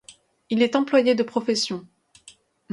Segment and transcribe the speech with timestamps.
[0.49, 1.85] Il est employé de profession.